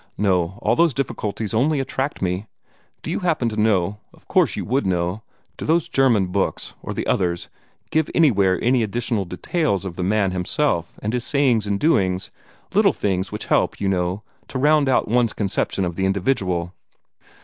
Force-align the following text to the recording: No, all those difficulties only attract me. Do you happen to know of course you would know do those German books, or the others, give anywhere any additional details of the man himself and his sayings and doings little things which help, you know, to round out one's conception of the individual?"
No, 0.17 0.57
all 0.63 0.75
those 0.75 0.95
difficulties 0.95 1.53
only 1.53 1.79
attract 1.79 2.23
me. 2.23 2.47
Do 3.03 3.11
you 3.11 3.19
happen 3.19 3.49
to 3.49 3.55
know 3.55 3.99
of 4.15 4.27
course 4.27 4.55
you 4.55 4.65
would 4.65 4.87
know 4.87 5.21
do 5.57 5.65
those 5.65 5.87
German 5.87 6.31
books, 6.31 6.73
or 6.81 6.91
the 6.91 7.05
others, 7.05 7.49
give 7.91 8.09
anywhere 8.15 8.57
any 8.63 8.81
additional 8.81 9.25
details 9.25 9.85
of 9.85 9.97
the 9.97 10.03
man 10.03 10.31
himself 10.31 10.97
and 11.03 11.13
his 11.13 11.23
sayings 11.23 11.67
and 11.67 11.79
doings 11.79 12.31
little 12.73 12.93
things 12.93 13.31
which 13.31 13.45
help, 13.45 13.79
you 13.79 13.87
know, 13.87 14.23
to 14.47 14.57
round 14.57 14.89
out 14.89 15.07
one's 15.07 15.33
conception 15.33 15.85
of 15.85 15.95
the 15.95 16.05
individual?" 16.07 16.73